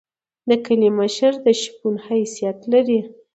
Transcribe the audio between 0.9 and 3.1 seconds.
مشر د شپون حیثیت لري.